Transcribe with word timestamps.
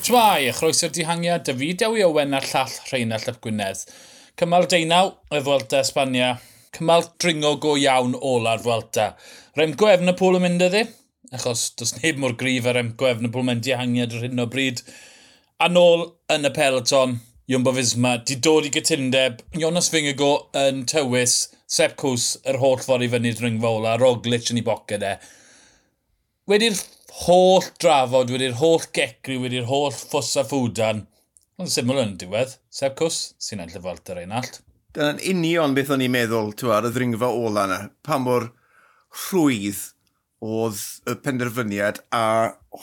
Tmai, 0.00 0.48
a 0.48 0.52
chroeso'r 0.56 0.94
dihangiad, 0.96 1.42
David 1.44 1.82
Ewi 1.84 2.00
Owen 2.06 2.32
a'r 2.32 2.46
llall 2.48 2.72
Rheinald 2.88 3.26
Ap 3.28 3.36
Gwynedd. 3.44 3.82
Cymal 4.40 4.64
deunaw 4.72 5.10
y 5.28 5.40
Fwelta 5.44 5.82
Espania, 5.84 6.30
cymal 6.72 7.04
dringo 7.20 7.50
go 7.60 7.74
iawn 7.76 8.14
ola'r 8.16 8.62
Fwelta. 8.64 9.10
Remco 9.60 9.90
Efnapol 9.92 10.38
yn 10.38 10.46
mynd 10.46 10.64
iddi, 10.64 10.86
achos 11.36 11.66
does 11.76 11.92
neb 11.98 12.16
mor 12.22 12.32
grif 12.40 12.64
ar 12.70 12.78
Remco 12.80 13.10
Efnapol 13.10 13.44
mewn 13.44 13.60
dihangiad 13.66 14.16
ar 14.16 14.24
hyn 14.24 14.40
o 14.40 14.46
bryd. 14.54 14.80
A 15.60 15.68
nôl 15.68 16.06
yn 16.32 16.48
y 16.48 16.52
peloton, 16.56 17.18
Jumbo 17.52 17.76
Fisma, 17.76 18.14
di 18.24 18.38
dod 18.40 18.70
i 18.70 18.72
gytundeb, 18.72 19.44
Jonas 19.60 19.92
Fingago 19.92 20.30
yn 20.62 20.86
tywys, 20.88 21.42
Sepp 21.68 22.00
Cws 22.00 22.38
yr 22.48 22.62
holl 22.64 22.80
ffordd 22.80 23.04
i 23.04 23.12
fyny'r 23.12 23.44
ringfa 23.44 23.76
ola, 23.76 23.98
Roglic 24.00 24.48
yn 24.48 24.62
ei 24.62 24.66
boced 24.70 25.04
e. 25.04 25.12
Wedi'r 26.48 26.80
holl 27.26 27.64
drafod 27.82 28.32
wedi'r 28.32 28.56
holl 28.60 28.82
gecri 28.96 29.36
wedi'r 29.40 29.68
holl 29.68 29.92
ffws 29.94 30.34
a 30.40 30.44
ffwdan. 30.48 31.04
Ond 31.60 31.68
syml 31.68 32.00
yn 32.00 32.16
diwedd, 32.20 32.56
Seb 32.72 32.96
cws 32.98 33.20
sy'n 33.42 33.60
enll 33.64 33.76
y 33.76 33.84
falt 33.84 34.12
yr 34.12 34.22
ein 34.22 34.36
allt. 34.38 34.62
Dyna'n 34.96 35.20
union 35.30 35.74
beth 35.76 35.92
o'n 35.94 36.02
i'n 36.02 36.14
meddwl, 36.14 36.54
ti'n 36.56 36.72
ar 36.74 36.88
y 36.88 36.92
ddringfa 36.94 37.28
ola 37.30 37.66
yna, 37.68 37.80
pa 38.06 38.16
mor 38.18 38.48
rhwydd 39.28 39.82
oedd 40.40 40.80
y 41.10 41.16
penderfyniad 41.20 42.00
a 42.16 42.24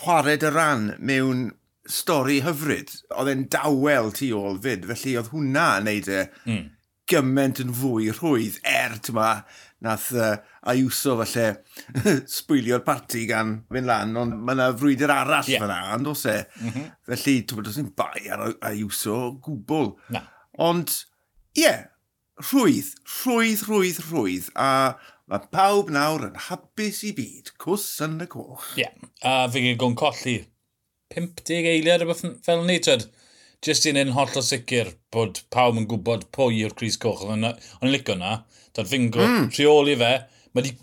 chwared 0.04 0.46
y 0.46 0.52
ran 0.54 0.92
mewn 1.00 1.48
stori 1.90 2.42
hyfryd. 2.46 2.94
Oedd 3.18 3.32
e'n 3.34 3.46
dawel 3.52 4.14
tu 4.16 4.30
ôl 4.38 4.60
fyd, 4.64 4.86
felly 4.92 5.18
oedd 5.18 5.32
hwnna 5.34 5.68
yn 5.80 5.88
neud 5.90 6.12
e 6.12 6.22
mm. 6.46 6.64
gymaint 7.10 7.64
yn 7.64 7.74
fwy 7.82 8.12
rhwydd 8.14 8.62
er, 8.68 9.00
ti'n 9.02 9.18
nath 9.86 10.08
uh, 10.18 10.38
Ayuso 10.72 11.18
falle 11.20 11.48
sbwylio'r 12.38 12.84
parti 12.86 13.26
gan 13.30 13.54
fynd 13.72 13.90
lan, 13.90 14.16
ond 14.18 14.38
mae 14.40 14.58
yna 14.58 14.72
frwydr 14.78 15.14
arall 15.14 15.52
yeah. 15.52 15.64
fyna, 15.64 15.82
ond 15.98 16.10
os 16.14 16.26
e. 16.30 16.40
Mm 16.62 16.72
-hmm. 16.72 16.88
Felly, 17.12 17.36
ti'n 17.44 17.60
bod, 17.60 17.70
os 17.72 17.78
bai 18.00 18.24
ar 18.34 18.48
Ayuso 18.72 19.20
gwbl. 19.46 19.94
Na. 20.16 20.24
Ond, 20.70 20.96
ie, 21.54 21.64
yeah, 21.68 21.86
rhwydd, 22.42 22.92
rhwydd, 23.20 23.64
rhwydd, 23.68 24.02
rhwydd, 24.10 24.50
a 24.56 24.98
mae 25.28 25.50
pawb 25.52 25.90
nawr 25.94 26.30
yn 26.30 26.38
hapus 26.48 27.04
i 27.06 27.14
byd, 27.18 27.54
cws 27.62 27.88
yn 28.06 28.22
y 28.26 28.30
coch. 28.32 28.70
Ie, 28.78 28.86
yeah. 28.86 29.10
a 29.22 29.50
fi 29.52 29.76
gwn 29.76 29.98
colli 30.00 30.40
50 31.14 31.70
eiliad 31.72 32.04
o 32.04 32.10
beth 32.10 32.26
fel 32.46 32.66
ni, 32.68 32.80
tyd 32.84 33.08
jyst 33.66 33.88
un 33.90 34.14
holl 34.16 34.38
o 34.38 34.44
sicr 34.46 34.94
bod 35.14 35.42
pawb 35.54 35.80
yn 35.80 35.88
gwybod 35.90 36.28
pwy 36.36 36.62
yw'r 36.62 36.76
Cris 36.78 37.00
Coch. 37.02 37.24
Ond 37.26 37.50
i'n 37.50 37.94
licio 37.94 38.18
na, 38.20 38.42
dad 38.78 38.90
fingo, 38.90 39.24
mm. 39.24 39.50
rheoli 39.56 39.98
fe. 40.00 40.14
Mae 40.54 40.68
di... 40.68 40.76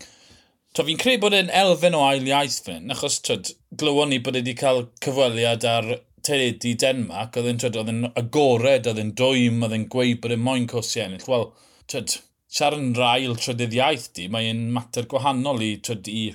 To 0.75 0.83
fi'n 0.83 0.99
credu 0.99 1.21
bod 1.23 1.35
e'n 1.37 1.53
elfen 1.55 1.95
o 1.95 2.01
ail 2.03 2.25
iaith 2.27 2.57
fy'n, 2.65 2.89
achos 2.91 3.21
twyd, 3.23 3.53
glywon 3.79 4.09
ni 4.11 4.17
bod 4.19 4.35
e 4.35 4.41
wedi 4.41 4.57
cael 4.59 4.81
cyfweliad 5.05 5.63
ar 5.71 5.85
teledu 6.27 6.73
Denmark, 6.81 7.37
oedd 7.39 7.47
e'n 7.47 7.61
twyd, 7.61 7.77
oedd 7.79 7.91
e'n 7.93 8.09
agored, 8.19 8.89
oedd 8.91 8.99
e'n 8.99 9.13
dwym, 9.15 9.63
oedd 9.63 9.75
e'n 9.77 9.85
gweud 9.93 10.19
bod 10.19 10.35
e'n 10.35 10.43
moyn 10.43 10.67
cosi 10.67 10.99
ennill. 11.05 11.23
Wel, 11.31 11.47
twyd, 11.93 12.17
siarad 12.51 12.83
yn 12.83 12.91
rhail 12.97 13.37
trydydd 13.39 13.77
iaith 13.77 14.09
di, 14.19 14.27
mae 14.33 14.49
e'n 14.51 14.65
mater 14.75 15.07
gwahanol 15.11 15.63
i, 15.63 15.71
twyd, 15.85 16.11
i 16.11 16.25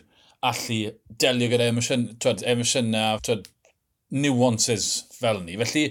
allu 0.49 0.79
delio 1.21 1.51
gyda 1.53 1.69
emosiynau, 1.75 2.17
twyd, 2.25 2.47
emosiynau, 2.55 3.21
twyd, 3.27 3.51
nuances 4.25 4.89
fel 5.21 5.43
ni. 5.45 5.59
Felly, 5.61 5.85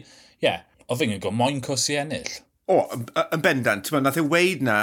yeah, 0.43 0.63
o 0.87 0.97
fi'n 0.99 1.15
gwybod 1.15 1.35
moyn 1.35 1.61
cws 1.65 1.89
i 1.93 1.99
ennill. 2.01 2.31
O, 2.69 2.81
yn 3.25 3.43
bendant, 3.43 3.87
ti'n 3.87 4.05
nath 4.05 4.19
e 4.19 4.25
weid 4.25 4.63
na 4.65 4.79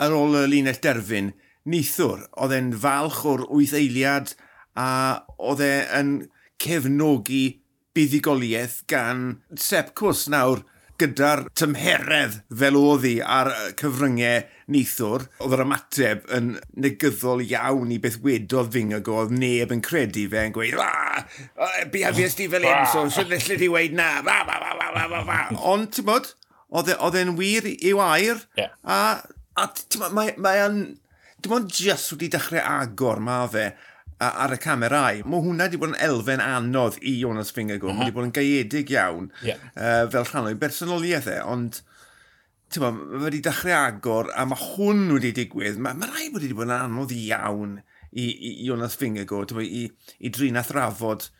ar 0.00 0.14
ôl 0.16 0.38
y 0.40 0.44
linell 0.48 0.80
derfyn, 0.82 1.32
nithwr, 1.68 2.24
oedd 2.40 2.54
e'n 2.56 2.70
falch 2.82 3.24
o'r 3.28 3.44
wyth 3.50 3.74
eiliad 3.76 4.34
a 4.78 4.88
oedd 5.36 5.62
e'n 5.66 6.14
cefnogi 6.62 7.60
buddigoliaeth 7.96 8.80
gan 8.90 9.40
Sepp 9.58 9.92
Cws. 9.98 10.28
Nawr, 10.32 10.62
gyda'r 11.00 11.42
tymheredd 11.58 12.36
fel 12.60 12.78
oedd 12.78 13.06
hi 13.08 13.14
ar 13.24 13.50
cyfryngau 13.80 14.44
neithwr, 14.70 15.24
oedd 15.42 15.56
yr 15.56 15.64
ymateb 15.64 16.28
yn 16.36 16.52
negyddol 16.84 17.42
iawn 17.44 17.94
i 17.94 17.98
beth 18.02 18.20
wedodd 18.24 18.70
Fingago, 18.74 19.16
oedd 19.24 19.34
neb 19.34 19.74
yn 19.74 19.82
credu 19.84 20.26
fe 20.30 20.46
yn 20.48 20.54
gweud, 20.56 20.78
ah, 20.84 21.24
a, 21.56 21.70
bihafias 21.92 22.38
di 22.38 22.48
fel 22.52 22.68
un, 22.68 22.86
so 22.92 23.04
sy'n 23.10 23.30
ddillu 23.32 23.58
di 23.60 23.70
weid 23.72 23.96
na, 23.98 24.12
ba, 24.26 24.40
ba, 24.48 24.60
ba, 24.62 24.90
ba, 24.94 25.06
ba, 25.10 25.22
ba. 25.26 25.42
Ond, 25.72 25.90
ti'n 25.96 26.08
bod, 26.08 26.32
e, 26.70 26.96
oedd 26.96 27.20
e'n 27.20 27.36
wir 27.40 27.70
i'w 27.74 28.02
air, 28.10 28.44
yeah. 28.60 28.74
a, 28.84 29.00
a 29.58 29.70
ti'n 29.74 30.04
bod, 30.04 30.16
mae, 30.16 30.34
mae, 30.36 30.64
mae, 30.64 30.66
mae, 30.68 30.90
mae, 31.48 31.62
mae, 31.66 31.68
mae, 31.68 32.10
mae, 32.46 33.22
mae, 33.24 33.30
mae, 33.30 33.54
mae, 33.58 33.72
ar 34.20 34.52
y 34.54 34.58
camerau. 34.60 35.22
Mae 35.24 35.44
hwnna 35.44 35.68
wedi 35.68 35.80
bod 35.80 35.94
yn 35.94 36.00
elfen 36.04 36.42
anodd 36.44 36.98
i 37.00 37.14
Jonas 37.22 37.52
Fingergo. 37.56 37.88
Uh 37.88 37.94
-huh. 37.94 37.98
Mae 37.98 38.10
mhm. 38.10 38.10
wedi 38.10 38.16
bod 38.18 38.28
yn 38.28 38.34
gaedig 38.36 38.92
iawn 38.94 39.30
yeah. 39.46 39.62
uh, 39.74 40.04
fel 40.12 40.26
rhan 40.28 40.50
o'i 40.50 40.58
bersonoliaeth 40.60 41.30
e, 41.32 41.38
ond 41.40 41.80
ma, 42.82 42.92
mae 42.92 43.24
wedi 43.26 43.40
dechrau 43.46 43.76
agor 43.78 44.30
a 44.36 44.46
mae 44.46 44.66
hwn 44.74 45.08
wedi 45.16 45.32
digwydd. 45.40 45.80
Mae 45.80 45.96
ma 45.96 46.10
rai 46.12 46.28
wedi 46.34 46.52
bod 46.52 46.68
yn 46.68 46.76
anodd 46.76 47.16
iawn 47.16 47.78
i, 48.12 48.26
i 48.28 48.54
Jonas 48.66 48.98
Fingergo 49.00 49.44
ma, 49.56 49.64
i, 49.64 49.86
i 50.18 50.32
drin 50.34 50.60
a 50.60 50.64
thrafod 50.66 51.30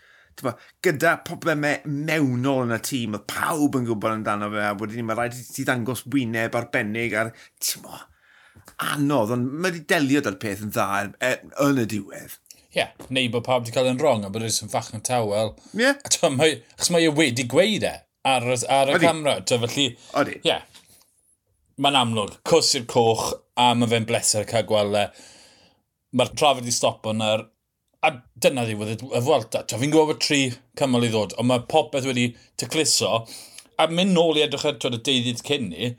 ma, 0.46 0.54
gyda 0.80 1.18
problemau 1.26 1.82
mewnol 1.84 2.64
yn 2.64 2.76
y 2.76 2.80
tîm, 2.86 3.14
mae 3.14 3.26
pawb 3.28 3.76
yn 3.76 3.88
gwybod 3.88 4.14
amdano 4.14 4.48
fe, 4.54 4.62
a 4.64 4.76
wedyn 4.78 5.04
mae 5.04 5.18
rhaid 5.18 5.36
i 5.36 5.44
ti 5.44 5.66
ddangos 5.68 6.06
wyneb 6.08 6.56
arbennig 6.56 7.16
ar, 7.18 7.34
ti'n 7.60 7.84
mo, 7.84 7.98
anodd, 8.90 9.34
ond 9.36 9.50
mae 9.50 9.68
wedi 9.68 9.84
delio 9.90 10.22
da'r 10.24 10.38
peth 10.40 10.64
yn 10.64 10.72
dda 10.72 10.86
e, 11.20 11.34
yn 11.66 11.82
y 11.82 11.86
diwedd 11.92 12.38
ie, 12.70 12.78
yeah, 12.78 12.90
neu 13.10 13.30
bod 13.34 13.42
pawb 13.46 13.64
wedi 13.64 13.74
cael 13.74 13.88
yn 13.90 13.98
wrong, 13.98 14.22
a 14.22 14.30
bod 14.30 14.44
yn 14.46 14.70
fach 14.70 14.92
yn 14.94 15.02
tawel. 15.06 15.56
Ie. 15.74 15.88
Yeah. 15.88 15.96
Achos 16.06 16.90
mae 16.94 17.08
e 17.08 17.12
wedi 17.14 17.46
gweud 17.50 17.86
e 17.86 17.94
ar, 18.24 18.46
ar 18.46 18.92
y 18.92 18.94
Odi. 18.94 19.06
camera. 19.06 19.40
Ta, 19.42 19.58
felly, 19.64 19.86
Odi. 20.20 20.36
Ie. 20.38 20.52
Yeah. 20.52 20.66
Mae'n 21.80 21.98
amlwg, 21.98 22.36
cws 22.46 22.74
i'r 22.78 22.86
coch, 22.90 23.32
a 23.58 23.72
mae 23.74 23.90
fe'n 23.90 24.06
bleser 24.06 24.46
cael 24.48 24.68
gweld 24.68 24.98
e. 25.00 25.06
Mae'r 26.14 26.34
trafod 26.36 26.62
wedi 26.62 26.76
stopo 26.76 27.14
ar... 27.26 27.48
a 28.00 28.10
dyna 28.40 28.62
ddiwedd 28.64 29.02
y 29.04 29.20
Fwelta. 29.24 29.64
Fi'n 29.68 29.90
gwybod 29.92 30.14
bod 30.14 30.20
tri 30.24 30.40
cymal 30.78 31.04
i 31.04 31.10
ddod, 31.12 31.34
ond 31.40 31.50
mae 31.50 31.64
popeth 31.68 32.06
wedi 32.08 32.30
tecluso. 32.60 33.24
A 33.80 33.88
mynd 33.90 34.14
nôl 34.16 34.38
i 34.38 34.44
edrych 34.46 34.64
ar 34.68 34.78
y 34.78 35.00
deudydd 35.00 35.42
cyn 35.44 35.68
ni, 35.72 35.90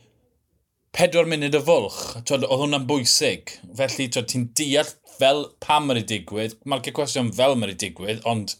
pedwar 0.95 1.29
munud 1.29 1.55
y 1.55 1.61
fwlch. 1.65 2.01
Oedd 2.21 2.47
hwnna'n 2.49 2.87
bwysig. 2.89 3.55
Felly 3.77 4.09
ti'n 4.11 4.49
deall 4.57 4.91
fel 5.17 5.45
pam 5.63 5.87
mae'r 5.87 6.03
digwydd. 6.07 6.57
Mae'r 6.65 6.93
cwestiwn 6.97 7.31
fel 7.37 7.57
mae'r 7.59 7.77
digwydd, 7.79 8.23
ond 8.27 8.55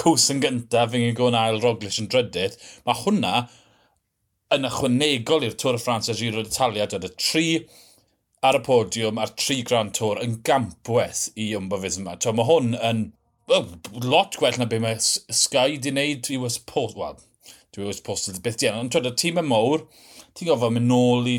cws 0.00 0.30
yn 0.34 0.42
gyntaf, 0.42 0.90
fi'n 0.92 1.04
nghyn 1.04 1.18
gwneud 1.18 1.38
ail 1.38 1.60
roglish 1.62 2.00
yn 2.02 2.10
drydydd. 2.12 2.58
Mae 2.86 3.00
hwnna 3.04 3.34
yn 4.54 4.68
ychwanegol 4.68 5.46
i'r 5.46 5.56
Tôr 5.58 5.78
y 5.78 5.82
Ffrans 5.82 6.10
a 6.10 6.16
Giro 6.18 6.42
d'Italia. 6.44 6.88
Dod 6.90 7.06
y 7.08 7.12
tri 7.14 7.46
ar 8.44 8.58
y 8.58 8.62
podiwm 8.66 9.20
a'r 9.22 9.34
tri 9.40 9.62
Grand 9.66 9.94
Tôr 9.96 10.20
yn 10.22 10.40
gampweth 10.46 11.28
i 11.38 11.52
Jumbo 11.52 11.80
Fisma. 11.82 12.18
Mae 12.18 12.48
hwn 12.50 12.74
yn 12.76 13.04
oh, 13.48 13.70
lot 14.04 14.36
gwell 14.40 14.58
na 14.60 14.68
beth 14.68 14.84
mae 14.84 14.98
Sky 15.00 15.78
di 15.78 15.94
wneud 15.94 16.30
i 16.34 16.40
was 16.42 16.58
post... 16.58 16.98
Wel, 16.98 17.16
dwi 17.74 17.88
was 17.88 18.02
post 18.04 18.42
beth 18.42 18.60
di. 18.60 18.70
Ond 18.70 18.92
twyd, 18.94 19.08
y 19.10 19.14
tîm 19.18 19.40
y 19.40 19.46
mowr, 19.46 19.86
ti'n 20.34 20.50
gofod 20.50 20.74
mynd 20.76 20.90
nôl 20.90 21.30
i 21.30 21.38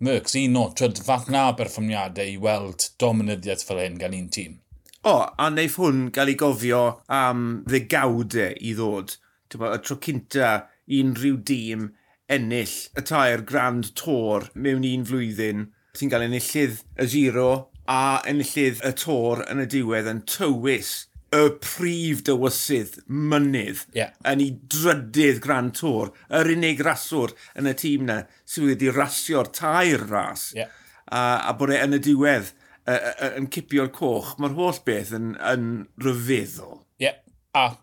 Mercs, 0.00 0.36
un 0.38 0.58
o, 0.60 0.64
twyd, 0.78 1.00
fath 1.06 1.30
na 1.34 1.48
berfformiadau 1.58 2.34
i 2.34 2.36
weld 2.42 2.88
dominyddiaeth 3.02 3.64
fel 3.66 3.80
hyn 3.82 3.96
gan 4.02 4.14
un 4.14 4.28
tîm. 4.34 4.58
O, 5.02 5.14
a 5.26 5.48
wneud 5.48 5.74
hwn 5.74 6.04
gael 6.14 6.34
ei 6.34 6.38
gofio 6.38 6.82
am 7.20 7.46
ddegawdau 7.70 8.54
i 8.58 8.74
ddod. 8.78 9.16
Tewa, 9.50 9.72
y 9.74 9.82
tro 9.82 9.96
cynta 10.04 10.52
unrhyw 11.00 11.40
dîm 11.50 11.88
ennill 12.28 12.76
y 12.94 13.04
tair 13.10 13.42
Grand 13.48 13.90
Tour 13.98 14.50
mewn 14.54 14.86
un 14.86 15.06
flwyddyn 15.08 15.66
Ti'n 15.98 16.12
cael 16.12 16.28
enillydd 16.28 16.82
y 17.02 17.04
giro 17.10 17.48
a 17.90 18.20
enillydd 18.30 18.84
y 18.86 18.90
tor 19.00 19.40
yn 19.50 19.64
y 19.64 19.66
diwedd 19.72 20.06
yn 20.10 20.20
tywys 20.30 21.07
y 21.34 21.42
prif 21.60 22.22
dywysydd, 22.24 23.00
mynydd, 23.08 23.82
yeah. 23.96 24.14
yn 24.28 24.42
ei 24.44 24.52
drydydd 24.72 25.42
Grand 25.44 25.74
Tour, 25.76 26.14
yr 26.32 26.52
unig 26.54 26.80
raswr 26.84 27.34
yn 27.58 27.68
y 27.68 27.74
tîm 27.76 28.06
na 28.08 28.22
sydd 28.48 28.70
wedi 28.70 28.92
rasio'r 28.94 29.50
tair 29.52 30.06
ras, 30.08 30.50
yeah. 30.56 30.72
a, 31.06 31.50
a 31.50 31.52
bod 31.58 31.74
e 31.74 31.82
yn 31.84 31.98
y 31.98 32.00
diwedd 32.04 32.54
yn 32.88 33.48
cipio'r 33.52 33.90
coch, 33.92 34.34
mae'r 34.40 34.56
holl 34.56 34.78
beth 34.86 35.12
yn, 35.16 35.34
yn 35.44 35.66
ryfeddol. 36.04 36.80
Ie, 36.96 37.10
yeah. 37.10 37.20
a 37.52 37.74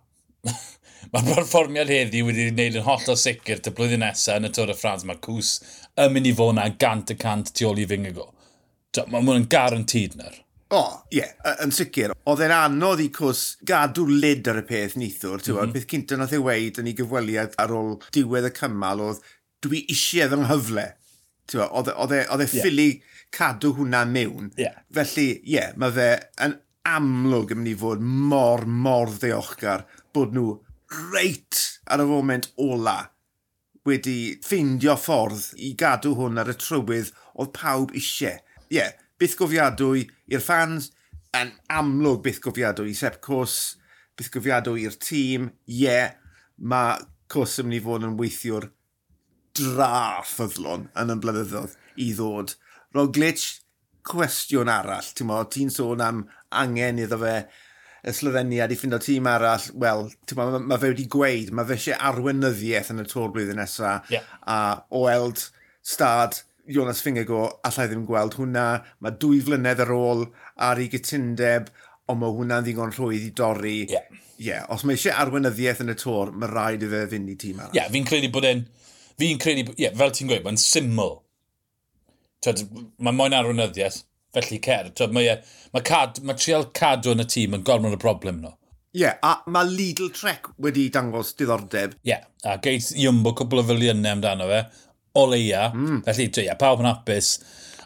mae'r 1.13 1.27
perfformiad 1.29 1.91
heddi 1.93 2.23
wedi 2.25 2.47
gwneud 2.49 2.79
yn 2.79 2.85
holl 2.87 3.11
o 3.13 3.15
sicr 3.19 3.61
dy 3.63 3.73
blwyddyn 3.75 4.01
nesaf 4.03 4.39
yn 4.39 4.49
y 4.49 4.51
Tôr 4.55 4.73
y 4.73 4.77
Ffrans. 4.77 5.05
Mae 5.07 5.21
Cws 5.25 5.51
yn 6.01 6.15
mynd 6.15 6.29
i 6.29 6.33
fod 6.37 6.57
na 6.57 6.65
gant 6.81 7.13
y 7.13 7.17
cant 7.21 7.53
tu 7.53 7.69
ôl 7.69 7.81
i 7.81 7.85
fyngego. 7.89 8.31
Mae 9.11 9.21
hwn 9.21 9.43
yn 9.43 9.47
garantid 9.51 10.17
nyr. 10.17 10.41
O, 10.73 10.77
oh, 10.79 10.93
ie, 11.13 11.19
yeah, 11.19 11.57
yn 11.61 11.73
sicr. 11.75 12.15
Oedd 12.25 12.41
e'n 12.41 12.53
anodd 12.55 13.03
i 13.03 13.11
cws 13.13 13.41
gadw 13.69 14.07
lid 14.09 14.47
ar 14.49 14.63
y 14.63 14.65
peth 14.65 14.95
nithwr, 14.97 15.37
mm 15.37 15.57
-hmm. 15.59 15.73
Beth 15.75 15.89
cynta 15.91 16.17
nath 16.17 16.33
ei 16.33 16.41
weid 16.41 16.79
yn 16.81 16.89
ei 16.89 16.97
gyfweliad 16.97 17.53
ar 17.61 17.73
ôl 17.77 17.99
diwedd 18.15 18.49
y 18.49 18.53
cymal 18.57 19.03
oedd 19.05 19.21
dwi 19.61 19.83
eisiau 19.93 20.31
fy 20.31 20.41
nghyfle. 20.41 20.87
Oedd 21.53 21.91
e 21.93 22.17
yeah. 22.17 22.33
E, 22.33 22.43
e 22.43 22.49
ffili 22.49 22.89
cadw 23.35 23.75
hwnna 23.77 24.05
mewn. 24.09 24.49
Yeah. 24.57 24.81
Felly, 24.93 25.27
ie, 25.43 25.57
yeah, 25.57 25.75
mae 25.77 25.93
fe 25.93 26.09
yn 26.47 26.57
amlwg 26.89 27.53
yn 27.53 27.61
mynd 27.61 27.73
i 27.73 27.77
fod 27.79 28.01
mor, 28.01 28.65
mor 28.65 29.13
ddeochgar 29.13 29.85
bod 30.17 30.33
nhw 30.33 30.55
reit 31.13 31.61
ar 31.91 32.01
y 32.01 32.09
foment 32.09 32.49
ola 32.61 32.97
wedi 33.85 34.17
ffeindio 34.41 34.95
ffordd 34.97 35.51
i 35.61 35.73
gadw 35.77 36.15
hwn 36.17 36.41
ar 36.41 36.49
y 36.49 36.57
trywydd 36.57 37.11
oedd 37.37 37.53
pawb 37.53 37.93
eisiau. 37.93 38.39
Ie, 38.65 38.79
yeah, 38.79 38.93
bythgofiadwy 39.21 40.05
i'r 40.33 40.43
fans, 40.43 40.91
yn 41.35 41.51
amlwg 41.71 42.23
bythgofiadwy 42.25 42.91
i 42.91 42.95
Sepp 42.97 43.19
Cws, 43.25 43.75
bythgofiadwy 44.19 44.85
i'r 44.85 44.95
tîm, 45.01 45.49
ie, 45.67 45.83
yeah, 45.83 46.15
mae 46.57 47.01
Cws 47.31 47.59
yn 47.61 47.69
mynd 47.69 47.79
i 47.79 47.83
fod 47.83 48.05
yn 48.05 48.17
weithiwr 48.19 48.69
dra 49.55 50.21
ffyddlon 50.27 50.89
yn 51.01 51.13
y 51.13 51.19
blynyddoedd 51.23 51.75
i 52.03 52.09
ddod. 52.15 52.53
Roglic, 52.95 53.43
cwestiwn 54.05 54.69
arall, 54.71 55.07
ti'n 55.17 55.29
mo, 55.29 55.39
ti'n 55.51 55.71
sôn 55.73 56.03
am 56.05 56.25
angen 56.55 57.01
iddo 57.01 57.19
fe 57.23 57.37
y 58.05 58.13
Slovenia 58.13 58.67
i 58.69 58.77
ffindo 58.77 58.99
tîm 59.01 59.25
arall, 59.31 59.65
wel, 59.81 60.05
mae 60.37 60.59
ma 60.61 60.77
fe 60.81 60.91
wedi 60.91 61.07
gweud, 61.11 61.49
mae 61.55 61.65
fe 61.65 61.79
eisiau 61.79 61.97
arweinyddiaeth 62.11 62.91
yn 62.93 63.01
y 63.01 63.07
tor 63.09 63.31
blwyddyn 63.33 63.57
nesaf, 63.57 64.11
yeah. 64.13 64.27
a 64.45 64.59
o 64.93 65.07
weld 65.07 65.47
stad 65.81 66.37
Jonas 66.71 67.01
Fingergo, 67.05 67.45
allai 67.67 67.87
ddim 67.89 68.05
gweld 68.07 68.37
hwnna. 68.39 68.67
Mae 69.03 69.17
dwy 69.21 69.41
flynedd 69.45 69.83
ar 69.85 69.91
ôl 69.95 70.25
ar 70.67 70.81
ei 70.81 70.89
gytundeb, 70.91 71.69
ond 72.09 72.21
mae 72.21 72.33
hwnna'n 72.37 72.65
ddigon 72.65 72.93
rhwydd 72.95 73.27
i 73.27 73.33
dorri. 73.35 73.79
Ie. 73.85 73.97
Yeah. 73.97 74.21
Yeah, 74.35 74.65
os 74.73 74.81
mae 74.83 74.97
eisiau 74.97 75.15
arweinyddiaeth 75.23 75.79
yn 75.85 75.93
y 75.93 75.95
tor, 75.95 76.33
mae 76.35 76.49
rhaid 76.51 76.81
i 76.83 76.89
fe 76.91 77.05
fynd 77.13 77.31
i 77.31 77.37
tîm 77.39 77.61
arall. 77.61 77.71
Ie, 77.71 77.79
yeah, 77.79 77.91
fi'n 77.93 78.07
credu 78.07 78.27
bod 78.35 78.47
e'n... 78.49 78.65
Fi'n 79.21 79.39
credu... 79.39 79.63
Ie, 79.69 79.85
yeah, 79.85 79.93
fel 79.95 80.11
ti'n 80.11 80.27
gweud, 80.27 80.43
mae'n 80.43 80.59
syml. 80.59 81.13
Mae 82.45 83.15
moyn 83.15 83.35
arweinyddiaeth, 83.37 84.01
felly 84.35 84.59
cer. 84.65 84.91
Tyd, 84.91 85.15
mae, 85.15 85.31
e- 85.31 85.71
mae, 85.71 85.85
cad, 85.87 86.19
mae 86.27 86.35
trial 86.35 86.67
cadw 86.75 87.13
yn 87.15 87.23
y 87.23 87.27
tîm 87.31 87.55
yn 87.55 87.63
gormod 87.65 87.95
y 87.95 88.01
broblem 88.01 88.41
nhw. 88.43 88.51
Ie, 88.95 89.05
yeah, 89.05 89.15
a 89.23 89.37
mae 89.51 89.71
Lidl 89.71 90.11
Trek 90.15 90.51
wedi 90.63 90.89
dangos 90.91 91.31
diddordeb. 91.39 91.95
Ie, 92.03 92.11
yeah, 92.11 92.27
a 92.43 92.57
geith 92.63 92.91
Iwmbo 92.99 93.33
cwbl 93.39 93.63
o 93.63 93.65
filiynau 93.71 94.17
amdano 94.17 94.51
fe, 94.51 94.61
o 95.15 95.27
leia. 95.31 95.69
Mm. 95.73 96.01
Felly, 96.07 96.27
ie, 96.29 96.47
yeah, 96.49 96.59
pawb 96.59 96.83
yn 96.83 96.89
hapus. 96.89 97.37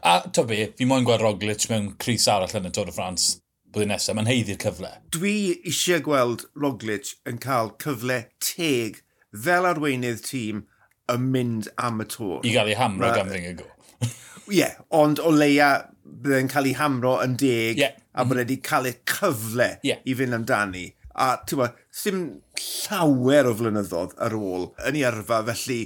A 0.03 0.21
to 0.33 0.45
be, 0.47 0.65
fi 0.77 0.87
moyn 0.87 1.07
gweld 1.07 1.23
Roglic 1.23 1.67
mewn 1.71 1.93
Cris 2.01 2.27
arall 2.31 2.55
yn 2.59 2.69
y 2.69 2.73
Tôr 2.75 2.91
y 2.91 2.95
Ffrans 2.95 3.35
blwyddyn 3.73 3.93
nesaf. 3.93 4.17
Mae'n 4.17 4.29
heiddi'r 4.29 4.59
cyfle. 4.61 4.91
Dwi 5.13 5.35
eisiau 5.67 6.03
gweld 6.05 6.47
Roglic 6.59 7.13
yn 7.29 7.39
cael 7.43 7.73
cyfle 7.83 8.23
teg 8.43 9.01
fel 9.45 9.67
arweinydd 9.69 10.23
tîm 10.25 10.63
yn 11.09 11.27
mynd 11.33 11.69
am 11.81 12.01
y 12.03 12.07
tôr. 12.09 12.39
I 12.45 12.53
gael 12.55 12.71
ei 12.71 12.79
hamro 12.79 13.11
gan 13.15 13.29
ddyn 13.29 13.59
go. 13.59 13.67
Ie, 14.49 14.61
yeah, 14.61 14.77
ond 14.95 15.21
o 15.21 15.31
leia 15.33 15.69
byddai'n 16.03 16.49
cael 16.49 16.69
ei 16.71 16.77
hamro 16.79 17.17
yn 17.23 17.35
deg 17.39 17.81
yeah. 17.81 17.97
a 18.13 18.25
bod 18.25 18.41
wedi 18.41 18.57
cael 18.65 18.89
ei 18.89 18.97
cyfle 19.09 19.75
yeah. 19.85 20.01
i 20.05 20.15
fynd 20.17 20.37
amdani. 20.39 20.87
A 21.19 21.35
ti'n 21.45 21.61
ddim 21.93 22.19
llawer 22.63 23.49
o 23.49 23.55
flynyddoedd 23.59 24.15
ar 24.23 24.35
ôl 24.37 24.69
yn 24.87 24.97
ei 24.97 25.05
yrfa, 25.09 25.43
felly 25.51 25.81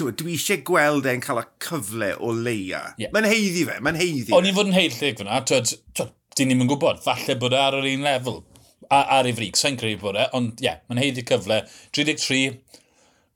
dwi 0.00 0.14
dwi 0.18 0.36
eisiau 0.36 0.62
gweld 0.66 1.08
e'n 1.10 1.22
cael 1.24 1.42
y 1.42 1.46
cyfle 1.64 2.10
o 2.18 2.32
leia. 2.34 2.82
Yeah. 3.00 3.12
Mae'n 3.14 3.28
heiddi 3.30 3.66
fe, 3.68 3.76
mae'n 3.84 3.98
heiddi. 4.00 4.34
O'n 4.36 4.48
i'n 4.48 4.56
fod 4.56 4.70
yn 4.70 4.76
heiddig 4.76 5.20
fyna, 5.20 5.40
twyd, 5.48 5.74
dyn 6.38 6.52
ni'n 6.52 6.70
gwybod, 6.70 7.02
falle 7.04 7.36
bod 7.40 7.56
e 7.56 7.60
ar 7.60 7.76
yr 7.80 7.88
un 7.90 8.06
lefel, 8.06 8.40
ar, 8.88 9.06
ar 9.18 9.28
ei 9.28 9.36
frig, 9.36 9.58
sa'n 9.60 9.78
credu 9.80 10.00
bod 10.02 10.18
e, 10.18 10.26
ond 10.36 10.60
ie, 10.60 10.68
yeah, 10.68 10.80
mae'n 10.88 11.02
heiddi 11.02 11.24
cyfle. 11.28 11.60
33, 11.96 12.40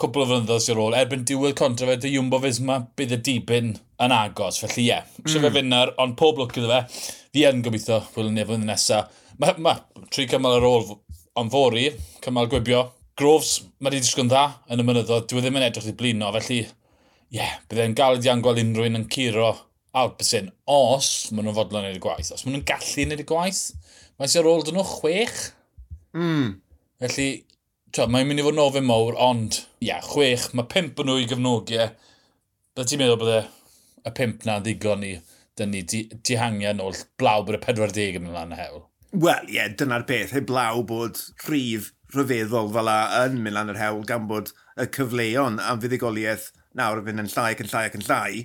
cwbl 0.00 0.24
o 0.24 0.28
flynyddoedd 0.30 0.64
sy'n 0.64 0.80
ôl, 0.82 0.96
erbyn 0.98 1.26
diwedd 1.28 1.58
contra 1.58 1.88
fe, 1.90 1.98
dy 2.02 2.14
Jumbo 2.16 2.40
Fisma, 2.42 2.80
bydd 2.98 3.16
y 3.18 3.20
dibyn 3.28 3.74
yn 4.02 4.14
agos, 4.14 4.58
felly 4.64 4.88
ie. 4.88 4.90
Yeah, 4.90 5.06
mm. 5.22 5.36
fe 5.46 5.52
fynar, 5.58 5.94
ond 6.02 6.16
pob 6.20 6.40
lwc 6.40 6.58
iddo 6.58 6.72
fe, 6.72 6.82
fi 7.34 7.46
yn 7.50 7.62
gobeithio, 7.66 8.00
gwylwn 8.16 8.34
yn 8.34 8.44
efo 8.44 8.58
nesaf. 8.62 9.22
Mae 9.42 9.56
ma, 9.62 9.76
tri 10.14 10.28
cymal 10.30 10.60
ar 10.60 10.66
ôl 10.66 10.92
ond 11.40 11.50
fori, 11.50 11.88
cymal 12.22 12.50
gwybio, 12.50 12.84
Groves, 13.14 13.60
mae 13.78 13.92
wedi 13.92 14.02
disgwyl 14.02 14.24
yn 14.24 14.32
dda 14.32 14.44
yn 14.74 14.82
y 14.82 14.84
mynyddoedd. 14.88 15.28
Dwi 15.30 15.38
e 15.38 15.44
ddim 15.44 15.58
yn 15.60 15.64
edrych 15.68 15.86
i 15.86 15.94
blino, 15.98 16.32
felly, 16.34 16.56
ie, 16.64 17.36
yeah, 17.36 17.52
byddai'n 17.70 17.94
galed 17.98 18.26
iawn 18.26 18.42
gweld 18.42 18.58
unrhyw 18.62 18.88
un 18.90 18.98
yn 18.98 19.08
curo 19.12 19.52
Alpesyn, 19.94 20.48
os 20.66 21.10
maen 21.30 21.46
nhw'n 21.46 21.54
fodlon 21.54 21.86
wneud 21.86 22.00
y 22.00 22.02
gwaith. 22.02 22.32
Os 22.34 22.42
maen 22.42 22.56
nhw'n 22.56 22.66
gallu 22.66 23.04
wneud 23.04 23.22
y 23.22 23.26
gwaith, 23.30 23.60
mae 24.18 24.32
sy'n 24.32 24.42
rôl 24.42 24.66
dyn 24.66 24.74
nhw 24.74 24.86
chwech. 24.88 25.36
Mm. 26.18 26.56
Felly, 27.04 27.28
mae'n 28.02 28.26
mynd 28.26 28.42
i 28.42 28.46
fod 28.48 28.58
nofyn 28.58 28.82
ofyn 28.82 28.88
mawr, 28.88 29.20
ond, 29.28 29.60
ie, 29.78 29.92
yeah, 29.92 30.02
chwech, 30.02 30.48
mae 30.58 30.66
pimp 30.74 30.98
yn 30.98 31.10
nhw 31.12 31.20
i 31.22 31.30
gyfnogiau. 31.30 31.92
Bydda 32.74 32.90
ti'n 32.90 33.04
meddwl 33.04 33.20
bydde 33.22 33.40
y 34.10 34.14
pimp 34.18 34.48
na 34.48 34.58
ddigon 34.58 35.06
i 35.06 35.12
dyn 35.54 35.70
ni 35.70 35.84
dihangiau 35.86 36.74
di 36.74 36.80
nôl 36.80 36.98
blaw 37.22 37.46
bod 37.46 37.60
y 37.60 37.62
40 37.62 38.18
yn 38.18 38.26
y 38.32 38.34
lan 38.34 38.56
y 38.56 38.58
hewl? 38.58 38.88
Wel, 39.14 39.46
ie, 39.46 39.60
yeah, 39.60 39.70
dyna'r 39.78 40.08
beth. 40.08 40.34
Heblaw 40.34 40.82
bod 40.90 41.22
rhif 41.46 41.92
rhyfeddol 42.14 42.72
fel 42.74 42.90
a 42.90 42.98
yn 43.24 43.40
mynd 43.42 43.58
lan 43.58 43.72
yr 43.74 43.80
hewl 43.80 44.04
gan 44.08 44.28
bod 44.30 44.52
y 44.80 44.86
cyfleon 44.96 45.60
am 45.62 45.80
fuddigoliaeth 45.82 46.50
nawr 46.78 47.00
yn 47.00 47.08
fynd 47.08 47.22
yn 47.24 47.30
llai 47.32 47.52
ac 47.54 47.62
yn 47.62 47.70
llai 47.70 47.84
ac 47.88 47.96
yn 47.98 48.04
llai, 48.08 48.42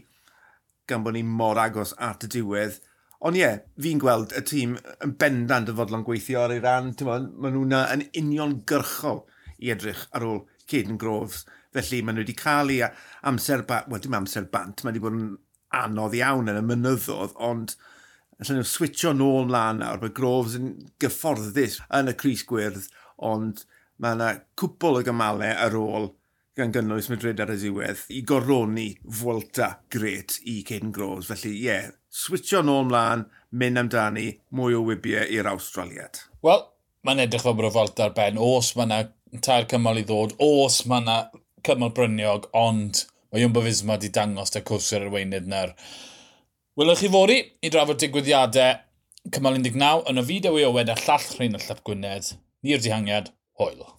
gan 0.90 1.04
bod 1.06 1.18
ni 1.18 1.24
mor 1.26 1.60
agos 1.62 1.96
at 1.98 2.26
y 2.26 2.32
diwedd. 2.36 2.80
Ond 3.26 3.36
ie, 3.36 3.44
yeah, 3.44 3.60
fi'n 3.84 4.00
gweld 4.00 4.34
y 4.38 4.44
tîm 4.48 4.78
yn 5.04 5.16
bendant 5.20 5.70
y 5.72 5.76
fodlon 5.76 6.06
gweithio 6.08 6.46
ar 6.46 6.54
ei 6.56 6.62
ran. 6.64 6.94
Maen 7.04 7.56
nhw'n 7.56 7.76
yn 7.80 8.06
union 8.22 8.60
gyrchol 8.70 9.26
i 9.60 9.74
edrych 9.74 10.06
ar 10.16 10.26
ôl 10.28 10.44
Caden 10.70 11.00
Groves. 11.02 11.44
Felly 11.76 12.00
maen 12.02 12.18
nhw 12.18 12.24
wedi 12.24 12.38
cael 12.38 12.72
ei 12.74 12.88
amser 13.30 13.66
bant, 13.68 13.90
wel 13.92 14.02
dim 14.06 14.16
amser 14.18 14.48
bant, 14.54 14.84
mae 14.84 14.94
wedi 14.94 15.04
bod 15.04 15.18
yn 15.18 15.28
anodd 15.76 16.16
iawn 16.18 16.50
yn 16.50 16.62
y 16.62 16.66
mynyddodd, 16.66 17.36
ond 17.36 17.76
allan 18.40 18.62
nhw 18.62 18.70
switcho 18.70 19.12
nôl 19.14 19.50
mlaen 19.50 19.84
nawr, 19.84 20.00
mae 20.02 20.16
Groves 20.16 20.56
yn 20.58 20.72
gyfforddus 21.04 21.82
yn 22.00 22.14
y 22.14 22.16
Cris 22.18 22.46
Gwyrdd 22.48 22.88
ond 23.26 23.66
mae 24.00 24.16
yna 24.16 24.32
cwpl 24.60 25.02
o 25.02 25.04
gymalau 25.06 25.52
ar 25.66 25.76
ôl 25.80 26.10
gan 26.60 26.74
gynnwys 26.76 27.08
Madrid 27.12 27.40
ar 27.44 27.54
y 27.54 27.58
diwedd 27.62 28.02
i 28.12 28.22
goroni 28.28 28.90
Vuelta 29.20 29.70
gret 29.94 30.40
i 30.44 30.60
Caden 30.68 30.92
Groves. 30.96 31.30
Felly, 31.30 31.54
ie, 31.56 31.68
yeah, 31.68 31.92
switio 32.12 32.64
nôl 32.66 32.88
mlaen, 32.90 33.28
mynd 33.52 33.80
amdani 33.80 34.28
mwy 34.56 34.76
o 34.76 34.82
wybiau 34.88 35.30
i'r 35.36 35.48
Australiad. 35.52 36.24
Wel, 36.46 36.66
mae'n 37.08 37.24
edrych 37.24 37.46
fel 37.46 37.56
bod 37.56 37.70
y 37.70 37.74
Vuelta 37.76 38.10
ar 38.10 38.18
ben. 38.18 38.42
Os 38.44 38.74
mae 38.76 38.90
yna 38.90 39.40
tair 39.46 39.70
cymal 39.72 40.02
i 40.02 40.06
ddod, 40.08 40.36
os 40.44 40.82
mae 40.90 41.06
yna 41.06 41.18
cymal 41.68 41.96
bryniog, 41.96 42.50
ond 42.58 43.06
mae 43.32 43.44
Jumbo 43.44 43.64
Fisma 43.64 43.96
wedi 43.96 44.12
dangos 44.16 44.52
da 44.56 44.64
cwrs 44.66 44.90
cwsir 44.90 45.08
arweinydd 45.08 45.50
na'r 45.50 45.76
Welwch 46.80 47.02
chi 47.04 47.10
fori 47.12 47.36
i 47.66 47.70
drafod 47.72 48.00
digwyddiadau 48.00 48.78
cymal 49.36 49.58
19 49.60 50.06
yn 50.08 50.22
y 50.22 50.24
fideo 50.28 50.56
i 50.56 50.64
ywed 50.64 50.92
a 50.94 50.96
llall 51.02 51.26
Rhain 51.36 51.58
y 51.58 51.60
Llap 51.66 51.82
Gwynedd. 51.88 52.30
Ni'r 52.64 52.82
dihangiad. 52.84 53.32
Hwyl. 53.60 53.99